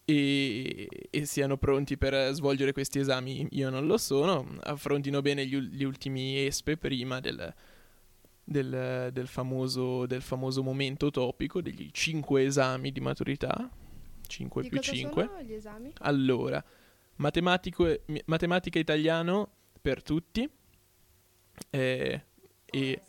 e, 0.09 0.89
e, 1.11 1.25
siano 1.27 1.57
pronti 1.57 1.99
per 1.99 2.33
svolgere 2.33 2.73
questi 2.73 3.01
esami. 3.01 3.49
Io 3.51 3.71
non 3.71 3.87
lo 3.87 3.99
sono, 3.99 4.57
affrontino 4.61 5.21
bene 5.21 5.45
gli, 5.45 5.59
gli 5.59 5.83
ultimi 5.83 6.47
ESPE 6.47 6.77
prima 6.77 7.19
del, 7.19 7.53
del, 8.45 9.11
del, 9.13 9.27
famoso, 9.27 10.07
del, 10.07 10.23
famoso, 10.23 10.63
momento 10.63 11.11
topico 11.11 11.61
degli 11.61 11.91
5 11.91 12.45
esami 12.45 12.93
di 12.93 13.01
maturità. 13.01 13.69
5 14.29 14.63
di 14.63 14.69
più 14.69 14.79
5. 14.79 15.31
Allora, 15.99 16.65
matematica 17.17 18.79
italiano 18.79 19.51
per 19.83 20.05
tutti, 20.05 20.49
eh, 21.71 22.25
e 22.65 23.01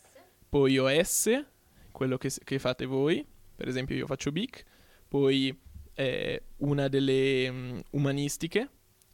poi 0.48 0.78
OS, 0.78 1.44
quello 1.92 2.18
che, 2.18 2.32
che, 2.42 2.58
fate 2.58 2.86
voi, 2.86 3.24
per 3.54 3.68
esempio 3.68 3.94
io 3.94 4.06
faccio 4.06 4.32
BIC, 4.32 4.64
poi 5.06 5.56
è 5.98 6.40
una 6.58 6.86
delle 6.86 7.48
um, 7.48 7.82
umanistiche 7.90 8.68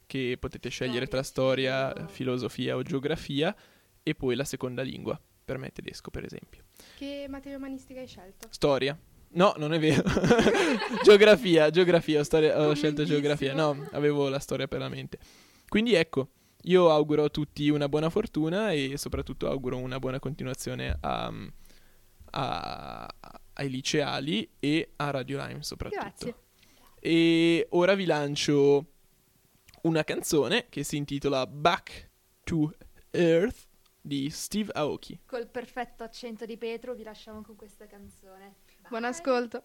che 0.05 0.37
potete 0.39 0.69
scegliere 0.69 1.07
tra 1.07 1.23
storia, 1.23 2.05
filosofia 2.05 2.75
o 2.75 2.83
geografia 2.83 3.55
e 4.03 4.13
poi 4.13 4.35
la 4.35 4.43
seconda 4.43 4.83
lingua, 4.83 5.19
per 5.43 5.57
me 5.57 5.71
tedesco 5.71 6.11
per 6.11 6.25
esempio. 6.25 6.65
Che 6.95 7.25
materia 7.27 7.57
umanistica 7.57 8.01
hai 8.01 8.07
scelto? 8.07 8.49
Storia. 8.51 8.95
No, 9.29 9.55
non 9.57 9.73
è 9.73 9.79
vero. 9.79 10.03
geografia, 11.03 11.71
geografia, 11.71 12.19
ho, 12.19 12.23
storia, 12.23 12.61
ho 12.61 12.75
scelto 12.75 13.03
geografia. 13.03 13.55
No, 13.55 13.87
avevo 13.93 14.29
la 14.29 14.39
storia 14.39 14.67
per 14.67 14.79
la 14.79 14.87
mente. 14.87 15.17
Quindi 15.67 15.95
ecco, 15.95 16.29
io 16.65 16.91
auguro 16.91 17.23
a 17.23 17.29
tutti 17.29 17.67
una 17.69 17.89
buona 17.89 18.11
fortuna 18.11 18.71
e 18.73 18.93
soprattutto 18.97 19.49
auguro 19.49 19.77
una 19.77 19.97
buona 19.97 20.19
continuazione 20.19 20.95
a, 21.01 21.31
mm, 21.31 21.47
a, 22.29 23.15
ai 23.53 23.69
liceali 23.71 24.47
e 24.59 24.91
a 24.97 25.09
Radio 25.09 25.43
Lime 25.43 25.63
soprattutto. 25.63 26.01
Grazie 26.03 26.35
e 27.05 27.67
ora 27.69 27.93
vi 27.93 28.05
lancio 28.05 28.93
una 29.83 30.03
canzone 30.03 30.65
che 30.69 30.83
si 30.83 30.97
intitola 30.97 31.45
Back 31.45 32.09
to 32.43 32.73
Earth 33.11 33.67
di 34.01 34.31
Steve 34.31 34.71
Aoki. 34.73 35.19
Col 35.27 35.47
perfetto 35.47 36.03
accento 36.03 36.47
di 36.47 36.57
Petro 36.57 36.95
vi 36.95 37.03
lasciamo 37.03 37.43
con 37.43 37.55
questa 37.55 37.85
canzone. 37.85 38.55
Bye. 38.79 38.89
Buon 38.89 39.03
ascolto. 39.03 39.63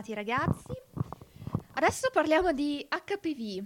bentornati 0.00 0.14
ragazzi. 0.14 0.72
Adesso 1.74 2.08
parliamo 2.12 2.52
di 2.52 2.86
HPV, 2.88 3.64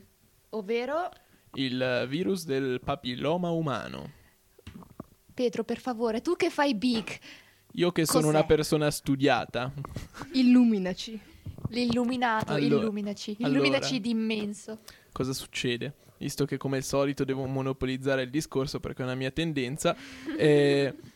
ovvero... 0.51 1.09
Il 1.55 2.07
virus 2.09 2.45
del 2.45 2.81
papilloma 2.83 3.51
umano. 3.51 4.11
Pietro, 5.33 5.63
per 5.63 5.79
favore, 5.79 6.21
tu 6.21 6.35
che 6.35 6.51
fai 6.51 6.75
big. 6.75 7.07
Io 7.73 7.93
che 7.93 8.05
sono 8.07 8.25
Cos'è? 8.27 8.35
una 8.37 8.45
persona 8.45 8.91
studiata. 8.91 9.73
Illuminaci. 10.33 11.21
L'illuminato, 11.69 12.53
allora, 12.53 12.83
illuminaci. 12.83 13.37
Illuminaci 13.39 13.95
allora, 13.95 14.03
di 14.03 14.11
immenso. 14.11 14.79
Cosa 15.13 15.33
succede? 15.33 15.95
Visto 16.19 16.45
che 16.45 16.57
come 16.57 16.79
al 16.79 16.83
solito 16.83 17.25
devo 17.25 17.47
monopolizzare 17.47 18.23
il 18.23 18.31
discorso 18.31 18.81
perché 18.81 19.03
è 19.03 19.05
una 19.05 19.15
mia 19.15 19.31
tendenza. 19.31 19.97
eh, 20.37 20.95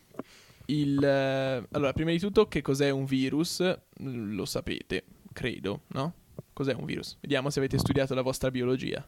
il, 0.70 1.02
eh, 1.02 1.66
allora, 1.72 1.92
prima 1.92 2.10
di 2.10 2.18
tutto, 2.18 2.46
che 2.48 2.62
cos'è 2.62 2.90
un 2.90 3.04
virus? 3.04 3.60
Mm, 4.02 4.34
Lo 4.34 4.44
sapete, 4.44 5.04
credo, 5.32 5.82
no? 5.88 6.14
Cos'è 6.52 6.72
un 6.74 6.84
virus? 6.84 7.16
Vediamo 7.20 7.50
se 7.50 7.58
avete 7.58 7.78
studiato 7.78 8.14
la 8.14 8.22
vostra 8.22 8.50
biologia. 8.50 9.06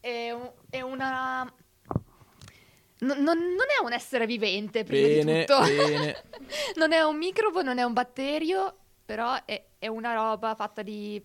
È, 0.00 0.30
un- 0.30 0.50
è 0.70 0.80
una... 0.80 1.42
no- 1.44 3.14
non, 3.14 3.38
non 3.38 3.66
è 3.78 3.84
un 3.84 3.92
essere 3.92 4.26
vivente, 4.26 4.84
prima 4.84 5.06
Bene, 5.08 5.38
di 5.40 5.44
tutto. 5.46 5.60
bene. 5.62 6.22
non 6.76 6.92
è 6.92 7.02
un 7.02 7.16
microbo, 7.16 7.62
non 7.62 7.78
è 7.78 7.82
un 7.82 7.92
batterio, 7.92 8.76
però 9.04 9.44
è, 9.44 9.62
è 9.78 9.86
una 9.88 10.14
roba 10.14 10.54
fatta 10.54 10.82
di 10.82 11.22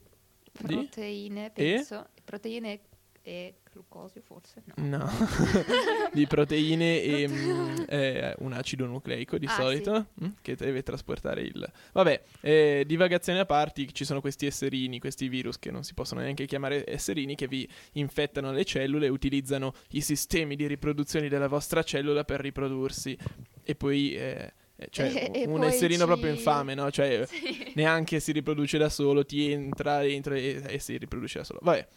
Di? 0.52 0.76
proteine, 0.76 1.46
E? 1.48 1.52
penso. 1.52 2.08
Proteine 2.24 2.80
e 3.22 3.54
glucosio, 3.76 4.22
forse. 4.24 4.64
No. 4.76 4.98
No, 4.98 5.10
di 6.14 6.26
proteine 6.28 7.02
e 7.02 7.28
mm, 7.28 7.76
eh, 7.88 8.36
un 8.40 8.54
acido 8.54 8.86
nucleico 8.86 9.38
di 9.38 9.46
Ah, 9.46 9.50
solito 9.56 10.08
mm, 10.24 10.30
che 10.42 10.56
deve 10.56 10.82
trasportare 10.84 11.42
il... 11.42 11.72
Vabbè, 11.92 12.24
eh, 12.42 12.84
divagazioni 12.88 13.40
a 13.40 13.46
parte, 13.46 13.86
ci 13.92 14.06
sono 14.06 14.22
questi 14.22 14.46
esserini, 14.46 15.00
questi 15.00 15.28
virus 15.28 15.60
che 15.60 15.72
non 15.72 15.84
si 15.84 15.94
possono 15.94 16.22
neanche 16.22 16.46
chiamare 16.46 16.86
esserini 16.90 17.36
che 17.36 17.48
vi 17.48 17.68
infettano 17.94 18.52
le 18.52 18.64
cellule 18.64 19.08
e 19.08 19.10
utilizzano 19.10 19.74
i 19.92 20.02
sistemi 20.02 20.56
di 20.56 20.68
riproduzione 20.68 21.28
della 21.28 21.48
vostra 21.48 21.84
cellula 21.84 22.24
per 22.24 22.40
riprodursi 22.40 23.18
e 23.64 23.76
poi... 23.76 24.16
eh, 24.16 24.54
eh, 24.78 24.88
cioè, 24.90 25.08
E- 25.34 25.40
e 25.44 25.48
un 25.48 25.60
poi 25.60 25.68
esserino 25.70 26.02
ci- 26.02 26.06
proprio 26.06 26.32
infame, 26.32 26.74
no? 26.76 26.92
Cioè, 26.92 27.26
Sì. 27.28 27.72
neanche 27.76 28.20
si 28.20 28.32
riproduce 28.34 28.78
da 28.78 28.90
solo, 28.90 29.26
ti 29.26 29.50
entra 29.52 30.02
dentro 30.02 30.34
e, 30.34 30.62
e 30.68 30.80
si 30.80 30.98
riproduce 30.98 31.38
da 31.40 31.44
solo. 31.46 31.60
Vabbè. 31.62 31.88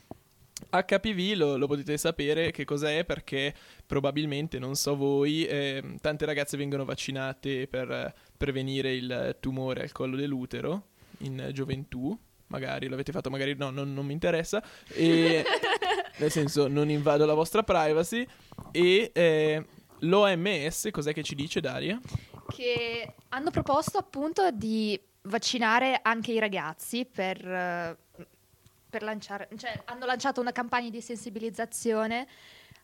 HPV 0.70 1.36
lo, 1.36 1.56
lo 1.56 1.66
potete 1.66 1.96
sapere 1.96 2.50
che 2.50 2.64
cos'è 2.64 3.04
perché 3.04 3.54
probabilmente, 3.86 4.58
non 4.58 4.74
so 4.74 4.96
voi, 4.96 5.46
ehm, 5.46 5.98
tante 5.98 6.24
ragazze 6.24 6.56
vengono 6.56 6.84
vaccinate 6.84 7.66
per 7.66 7.90
eh, 7.90 8.14
prevenire 8.36 8.94
il 8.94 9.36
tumore 9.40 9.82
al 9.82 9.92
collo 9.92 10.16
dell'utero 10.16 10.88
in 11.18 11.40
eh, 11.40 11.52
gioventù. 11.52 12.16
Magari 12.48 12.88
l'avete 12.88 13.12
fatto, 13.12 13.30
magari 13.30 13.54
no, 13.56 13.70
non, 13.70 13.92
non 13.92 14.06
mi 14.06 14.12
interessa. 14.12 14.62
E, 14.88 15.44
nel 16.18 16.30
senso, 16.30 16.66
non 16.66 16.88
invado 16.88 17.26
la 17.26 17.34
vostra 17.34 17.62
privacy. 17.62 18.26
E 18.72 19.10
eh, 19.14 19.64
l'OMS, 20.00 20.88
cos'è 20.90 21.12
che 21.12 21.22
ci 21.22 21.34
dice, 21.34 21.60
Daria? 21.60 22.00
che 22.48 23.14
hanno 23.28 23.50
proposto 23.50 23.98
appunto 23.98 24.50
di 24.50 24.98
vaccinare 25.22 26.00
anche 26.02 26.32
i 26.32 26.38
ragazzi 26.38 27.04
per, 27.04 27.46
eh, 27.46 27.96
per 28.88 29.02
lanciare, 29.02 29.48
cioè 29.56 29.80
hanno 29.86 30.06
lanciato 30.06 30.40
una 30.40 30.52
campagna 30.52 30.90
di 30.90 31.00
sensibilizzazione 31.00 32.26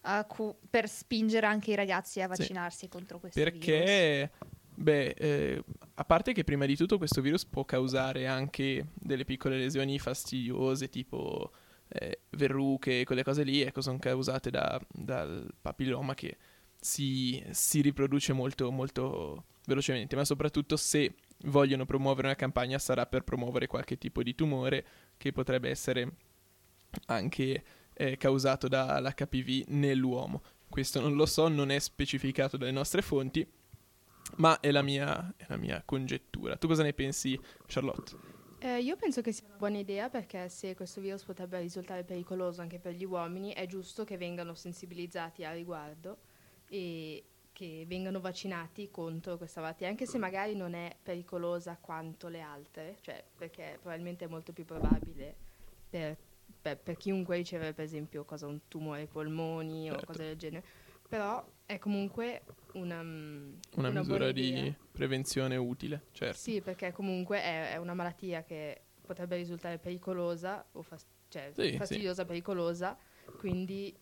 eh, 0.06 0.24
cu- 0.28 0.54
per 0.68 0.88
spingere 0.88 1.46
anche 1.46 1.70
i 1.70 1.74
ragazzi 1.74 2.20
a 2.20 2.28
Sì. 2.32 2.40
vaccinarsi 2.40 2.88
contro 2.88 3.18
questo 3.18 3.40
virus. 3.42 3.58
Perché, 3.58 4.30
beh, 4.74 5.06
eh, 5.16 5.64
a 5.94 6.04
parte 6.04 6.32
che 6.32 6.44
prima 6.44 6.66
di 6.66 6.76
tutto 6.76 6.98
questo 6.98 7.20
virus 7.20 7.44
può 7.46 7.64
causare 7.64 8.26
anche 8.26 8.86
delle 8.94 9.24
piccole 9.24 9.56
lesioni 9.56 9.98
fastidiose, 9.98 10.88
tipo 10.88 11.50
eh, 11.88 12.20
verruche, 12.30 13.04
quelle 13.04 13.22
cose 13.22 13.44
lì, 13.44 13.60
ecco, 13.60 13.80
sono 13.80 13.98
causate 13.98 14.50
da- 14.50 14.80
dal 14.90 15.48
papilloma 15.60 16.14
che 16.14 16.36
si, 16.80 17.42
si 17.50 17.80
riproduce 17.80 18.32
molto, 18.32 18.70
molto 18.70 19.44
velocemente, 19.66 20.16
ma 20.16 20.24
soprattutto 20.24 20.76
se 20.76 21.14
vogliono 21.42 21.84
promuovere 21.84 22.28
una 22.28 22.36
campagna 22.36 22.78
sarà 22.78 23.06
per 23.06 23.22
promuovere 23.22 23.66
qualche 23.66 23.98
tipo 23.98 24.22
di 24.22 24.34
tumore 24.34 24.86
che 25.16 25.32
potrebbe 25.32 25.68
essere 25.70 26.12
anche 27.06 27.64
eh, 27.92 28.16
causato 28.16 28.68
dall'HPV 28.68 29.68
nell'uomo. 29.68 30.42
Questo 30.68 31.00
non 31.00 31.14
lo 31.14 31.26
so, 31.26 31.48
non 31.48 31.70
è 31.70 31.78
specificato 31.78 32.56
dalle 32.56 32.72
nostre 32.72 33.02
fonti, 33.02 33.46
ma 34.36 34.58
è 34.60 34.70
la 34.70 34.82
mia, 34.82 35.34
è 35.36 35.44
la 35.48 35.56
mia 35.56 35.82
congettura. 35.84 36.56
Tu 36.56 36.66
cosa 36.66 36.82
ne 36.82 36.92
pensi, 36.92 37.38
Charlotte? 37.66 38.16
Eh, 38.58 38.80
io 38.80 38.96
penso 38.96 39.20
che 39.20 39.30
sia 39.30 39.44
una 39.46 39.56
buona 39.56 39.78
idea 39.78 40.08
perché 40.08 40.48
se 40.48 40.74
questo 40.74 41.00
virus 41.00 41.22
potrebbe 41.22 41.60
risultare 41.60 42.02
pericoloso 42.02 42.62
anche 42.62 42.78
per 42.78 42.94
gli 42.94 43.04
uomini, 43.04 43.52
è 43.52 43.66
giusto 43.66 44.04
che 44.04 44.16
vengano 44.16 44.54
sensibilizzati 44.54 45.44
a 45.44 45.52
riguardo 45.52 46.16
e 46.68 47.22
che 47.54 47.84
vengano 47.86 48.20
vaccinati 48.20 48.90
contro 48.90 49.38
questa 49.38 49.60
malattia, 49.62 49.88
anche 49.88 50.06
se 50.06 50.18
magari 50.18 50.56
non 50.56 50.74
è 50.74 50.94
pericolosa 51.00 51.78
quanto 51.80 52.28
le 52.28 52.40
altre, 52.40 52.98
cioè 53.00 53.24
perché 53.38 53.78
probabilmente 53.80 54.24
è 54.24 54.28
molto 54.28 54.52
più 54.52 54.64
probabile 54.64 55.36
per, 55.88 56.18
per- 56.60 56.78
per 56.78 56.96
chiunque 56.96 57.36
ricevere 57.36 57.72
per 57.72 57.84
esempio 57.84 58.24
cosa, 58.24 58.46
un 58.48 58.58
tumore 58.68 59.02
ai 59.02 59.06
polmoni 59.06 59.84
Certo. 59.86 60.02
o 60.02 60.06
cose 60.06 60.24
del 60.24 60.36
genere, 60.36 60.64
però 61.08 61.42
è 61.64 61.78
comunque 61.78 62.42
una, 62.72 63.00
mm, 63.02 63.52
Una, 63.76 63.88
buona 63.90 64.00
misura 64.00 64.32
di 64.32 64.74
prevenzione 64.90 65.56
utile, 65.56 66.06
certo. 66.12 66.36
Sì, 66.38 66.60
perché 66.60 66.90
comunque 66.92 67.40
è, 67.40 67.72
è 67.72 67.76
una 67.76 67.94
malattia 67.94 68.42
che 68.42 68.80
potrebbe 69.06 69.36
risultare 69.36 69.78
pericolosa, 69.78 70.66
o 70.72 70.82
fas- 70.82 71.06
cioè 71.28 71.52
Sì, 71.54 71.62
sì. 71.70 71.76
fastidiosa, 71.76 72.24
pericolosa, 72.24 72.98
quindi 73.38 73.96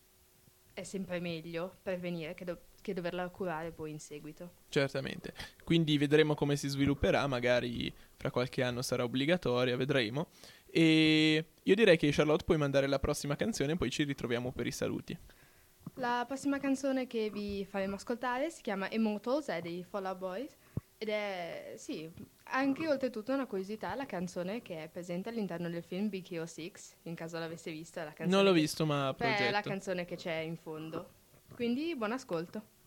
è 0.74 0.82
sempre 0.84 1.20
meglio 1.20 1.76
prevenire 1.82 2.34
che, 2.34 2.44
do- 2.44 2.60
che 2.82 2.92
doverla 2.92 3.28
curare 3.30 3.70
poi 3.70 3.90
in 3.90 3.98
seguito. 3.98 4.50
Certamente. 4.68 5.32
Quindi 5.64 5.96
vedremo 5.96 6.34
come 6.34 6.56
si 6.56 6.68
svilupperà, 6.68 7.26
magari 7.26 7.92
fra 8.16 8.30
qualche 8.30 8.62
anno 8.62 8.82
sarà 8.82 9.04
obbligatoria, 9.04 9.76
vedremo. 9.76 10.28
E 10.66 11.44
io 11.62 11.74
direi 11.74 11.96
che 11.96 12.10
Charlotte 12.12 12.44
puoi 12.44 12.58
mandare 12.58 12.86
la 12.86 12.98
prossima 12.98 13.36
canzone 13.36 13.72
e 13.72 13.76
poi 13.76 13.90
ci 13.90 14.04
ritroviamo 14.04 14.52
per 14.52 14.66
i 14.66 14.72
saluti. 14.72 15.16
La 15.94 16.24
prossima 16.26 16.58
canzone 16.58 17.06
che 17.06 17.30
vi 17.30 17.64
faremo 17.64 17.96
ascoltare 17.96 18.50
si 18.50 18.62
chiama 18.62 18.90
Immortals, 18.90 19.48
è 19.48 19.60
dei 19.60 19.84
Fall 19.84 20.06
Out 20.06 20.18
Boys 20.18 20.56
ed 20.96 21.08
è, 21.08 21.74
sì, 21.76 22.10
anche 22.44 22.88
oltretutto 22.88 23.32
una 23.32 23.46
curiosità, 23.46 23.94
la 23.94 24.06
canzone 24.06 24.62
che 24.62 24.84
è 24.84 24.88
presente 24.88 25.28
all'interno 25.28 25.68
del 25.68 25.82
film 25.82 26.08
Big 26.08 26.24
Hero 26.30 26.46
6, 26.46 26.72
in 27.02 27.14
caso 27.14 27.38
l'avesse 27.38 27.70
vista. 27.72 28.04
La 28.04 28.12
canzone 28.12 28.30
Non 28.30 28.44
l'ho 28.44 28.52
visto, 28.52 28.86
ma 28.86 29.12
Beh, 29.12 29.36
è 29.36 29.50
la 29.50 29.62
canzone 29.62 30.04
che 30.04 30.16
c'è 30.16 30.36
in 30.36 30.56
fondo. 30.56 31.20
Quindi 31.54 31.94
buon 31.96 32.12
ascolto. 32.12 32.81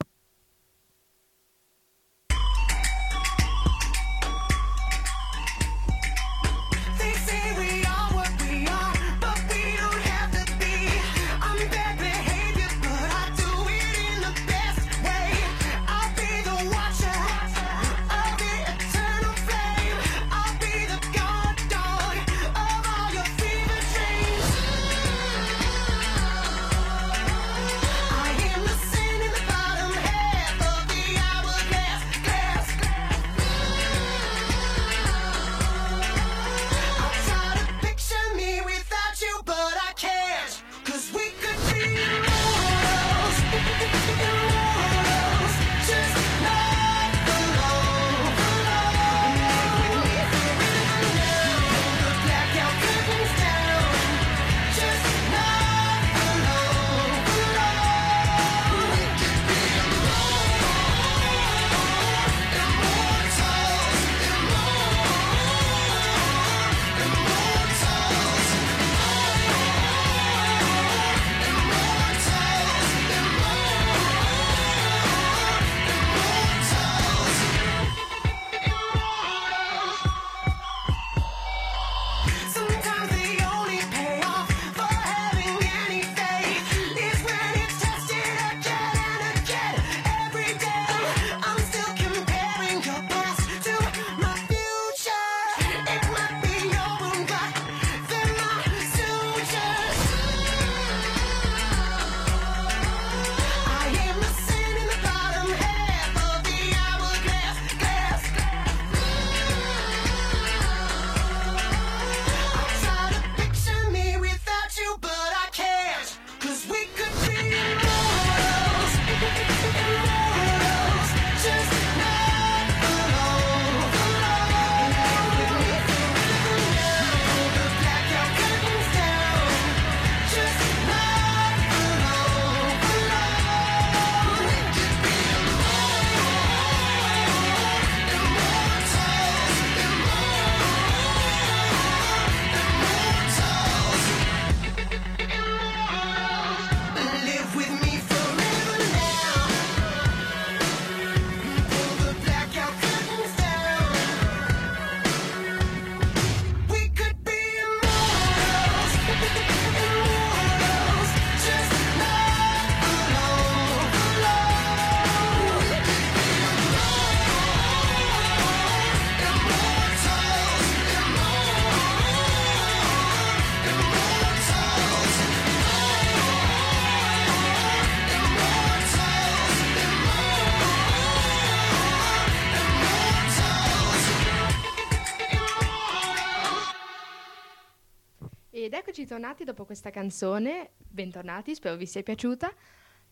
Ed 189.05 189.11
eccoci 189.11 189.21
tornati 189.21 189.43
dopo 189.43 189.65
questa 189.65 189.91
canzone. 189.91 190.71
Bentornati, 190.79 191.53
spero 191.53 191.75
vi 191.75 191.85
sia 191.85 192.01
piaciuta. 192.01 192.51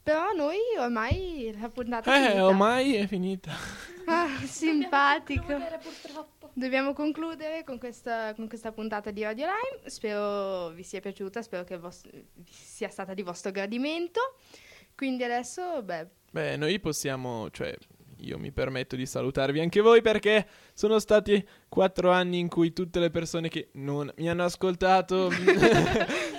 Però 0.01 0.31
noi 0.33 0.57
ormai 0.79 1.55
la 1.59 1.69
puntata 1.69 2.11
è 2.11 2.17
Eh, 2.19 2.25
finita. 2.29 2.45
ormai 2.47 2.95
è 2.95 3.05
finita. 3.07 3.51
Ah, 4.05 4.27
simpatico. 4.43 5.45
purtroppo. 5.45 6.49
Dobbiamo 6.53 6.93
concludere 6.93 7.63
con 7.63 7.77
questa, 7.77 8.33
con 8.33 8.47
questa 8.47 8.71
puntata 8.71 9.11
di 9.11 9.21
Radio 9.21 9.45
Lime. 9.45 9.87
Spero 9.87 10.69
vi 10.69 10.81
sia 10.81 10.99
piaciuta, 10.99 11.43
spero 11.43 11.63
che 11.63 11.77
vos- 11.77 12.09
sia 12.49 12.89
stata 12.89 13.13
di 13.13 13.21
vostro 13.21 13.51
gradimento. 13.51 14.19
Quindi 14.95 15.23
adesso, 15.23 15.83
beh, 15.83 16.07
Beh, 16.31 16.57
noi 16.57 16.79
possiamo, 16.79 17.51
cioè, 17.51 17.71
io 18.26 18.38
mi 18.38 18.51
permetto 18.51 18.95
di 18.95 19.05
salutarvi 19.05 19.59
anche 19.59 19.82
voi 19.82 20.01
perché 20.01 20.47
sono 20.74 20.99
stati 20.99 21.45
quattro 21.69 22.11
anni 22.11 22.39
in 22.39 22.47
cui 22.47 22.74
tutte 22.74 22.99
le 22.99 23.09
persone 23.09 23.49
che 23.49 23.69
non 23.74 24.11
mi 24.17 24.30
hanno 24.30 24.43
ascoltato 24.43 25.30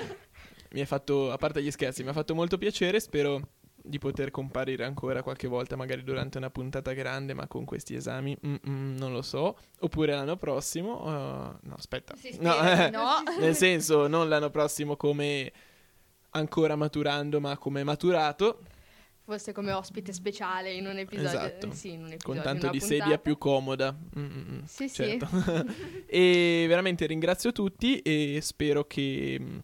mi 0.75 0.81
ha 0.83 0.87
fatto, 0.87 1.31
a 1.33 1.37
parte 1.37 1.63
gli 1.63 1.71
scherzi, 1.71 2.03
mi 2.03 2.11
ha 2.11 2.13
fatto 2.13 2.35
molto 2.35 2.59
piacere. 2.59 3.01
Spero 3.01 3.41
di 3.87 3.99
poter 3.99 4.31
comparire 4.31 4.85
ancora 4.85 5.23
qualche 5.23 5.47
volta, 5.47 5.77
magari 5.77 6.03
durante 6.03 6.39
una 6.39 6.51
puntata 6.51 6.93
grande, 6.93 7.35
ma 7.35 7.47
con 7.47 7.65
questi 7.65 7.95
esami, 7.95 8.37
non 8.63 9.13
lo 9.13 9.23
so. 9.23 9.57
Oppure 9.81 10.13
l'anno 10.15 10.37
prossimo, 10.37 11.03
uh, 11.03 11.59
no, 11.61 11.75
aspetta, 11.77 12.15
no, 12.41 12.53
spera 12.53 12.87
di 12.87 12.91
no. 12.91 13.23
nel 13.39 13.55
senso, 13.55 14.07
non 14.07 14.29
l'anno 14.29 14.51
prossimo 14.51 14.97
come 14.97 15.53
ancora 16.31 16.77
maturando, 16.77 17.41
ma 17.41 17.57
come 17.57 17.85
maturato. 17.85 18.61
Forse 19.25 19.53
come 19.53 19.73
ospite 19.73 20.13
speciale 20.13 20.73
in 20.73 20.87
un 20.87 20.99
episodio. 20.99 21.29
Esatto. 21.31 21.73
Sì, 21.73 21.93
in 21.93 22.01
un 22.05 22.13
episodio, 22.13 22.35
con 22.35 22.43
tanto 22.43 22.69
di 22.71 22.79
puntata. 22.79 23.03
sedia 23.03 23.19
più 23.19 23.39
comoda. 23.39 23.93
Mm, 24.19 24.23
mm, 24.25 24.53
mm, 24.53 24.63
Sì, 24.67 24.89
sì. 24.89 24.95
certo. 24.95 25.29
e 26.07 26.67
veramente 26.69 27.07
ringrazio 27.07 27.51
tutti 27.53 27.99
e 28.01 28.39
spero 28.43 28.85
che 28.85 29.39
mm, 29.41 29.59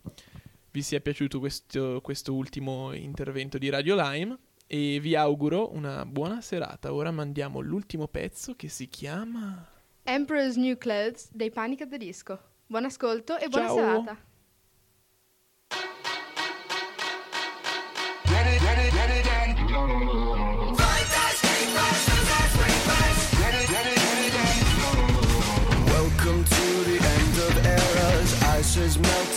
vi 0.70 0.82
sia 0.82 1.00
piaciuto 1.00 1.38
questo, 1.38 2.00
questo 2.02 2.32
ultimo 2.34 2.92
intervento 2.94 3.58
di 3.58 3.68
Radio 3.68 3.94
Lime 3.96 4.38
e 4.66 4.98
vi 5.00 5.14
auguro 5.14 5.72
una 5.74 6.06
buona 6.06 6.40
serata. 6.40 6.94
Ora 6.94 7.10
mandiamo 7.10 7.60
l'ultimo 7.60 8.08
pezzo 8.08 8.54
che 8.56 8.68
si 8.68 8.88
chiama 8.88 9.66
Emperor's 10.04 10.56
New 10.56 10.78
Clothes 10.78 11.28
dei 11.32 11.50
Panic 11.50 11.82
at 11.82 11.88
the 11.90 11.98
Disco. 11.98 12.38
Buon 12.66 12.84
ascolto 12.86 13.36
e 13.36 13.48
buona 13.48 13.66
Ciao. 13.66 13.76
serata. 13.76 14.18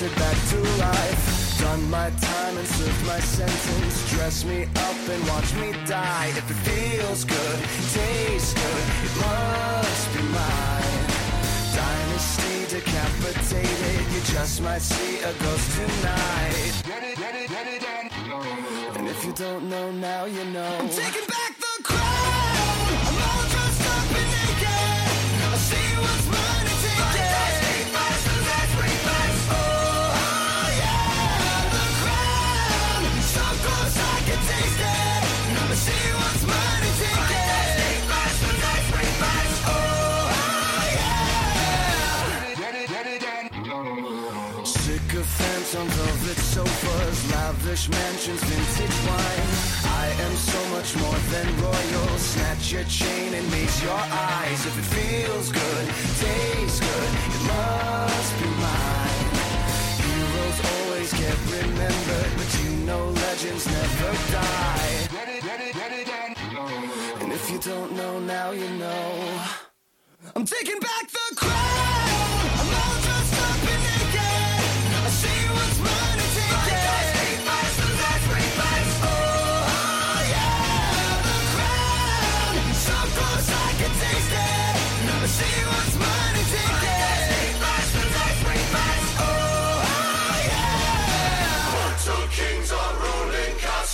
Melted 0.04 0.20
back 0.20 0.38
to 0.49 0.60
life. 0.80 1.60
Done 1.60 1.89
my 1.89 2.10
time 2.10 2.58
and 2.58 2.68
served 2.68 3.06
my 3.08 3.20
sentence. 3.20 4.12
Dress 4.12 4.43
me 4.43 4.64
up 4.64 5.10
and 5.10 5.28
watch 5.28 5.54
me 5.56 5.72
die. 5.86 6.28
If 6.36 6.49
it 6.49 6.60
feels 6.70 7.24
good, 7.24 7.60
tastes 7.93 8.54
good, 8.54 8.86
it 9.06 9.16
must 9.26 10.14
be 10.14 10.22
mine. 10.24 11.06
Dynasty 11.76 12.76
decapitated. 12.76 14.14
You 14.14 14.22
just 14.34 14.62
might 14.62 14.82
see 14.82 15.20
a 15.20 15.34
ghost 15.34 15.78
tonight. 15.78 16.84
And 18.95 19.08
if 19.08 19.26
you 19.26 19.34
don't 19.34 19.70
know 19.70 19.91
now, 19.91 20.26
you 20.26 20.43
know. 20.45 20.78
I'm 20.80 20.89
taking 20.89 21.28
back 21.28 21.62
Sycophants 45.74 45.76
on 45.76 45.88
velvet 45.88 46.38
sofas, 46.38 47.32
lavish 47.32 47.90
mansions, 47.90 48.44
vintage 48.44 48.98
wine. 49.08 49.50
I 49.86 50.08
am 50.26 50.36
so 50.36 50.60
much 50.70 50.96
more 50.98 51.20
than 51.32 51.48
royal. 51.62 52.18
Snatch 52.18 52.72
your 52.72 52.84
chain 52.84 53.34
and 53.34 53.46
meet 53.52 53.74
your 53.82 53.94
eyes. 53.94 54.66
If 54.66 54.78
it 54.78 54.88
feels 54.96 55.52
good, 55.52 55.86
tastes 56.22 56.80
good, 56.80 57.12
it 57.36 57.44
must 57.50 58.34
be 58.40 58.50
mine. 58.66 59.30
Heroes 60.04 60.60
always 60.74 61.12
get 61.14 61.38
remembered, 61.58 62.32
but 62.38 62.50
you 62.62 62.70
know 62.86 63.10
legends 63.10 63.66
never 63.66 64.12
die. 64.32 65.10
And 67.22 67.32
if 67.32 67.50
you 67.50 67.60
don't 67.60 67.96
know 67.96 68.20
now, 68.20 68.52
you 68.52 68.70
know. 68.78 69.42
I'm 70.36 70.46
taking 70.46 70.80
back 70.80 71.10
the 71.10 71.36
crown. 71.36 72.03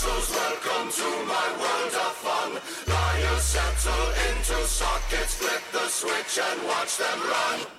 Ruling. 0.04 0.32
Welcome 0.32 0.92
to 0.92 1.10
my 1.26 1.48
world 1.60 1.94
of 1.94 2.14
fun. 2.24 2.52
Liars 2.88 3.44
settle 3.44 4.08
into 4.30 4.68
sockets. 4.68 5.36
Flip 5.36 5.64
the 5.72 5.88
switch 5.88 6.40
and 6.40 6.68
watch 6.68 6.98
them 6.98 7.20
run. 7.22 7.79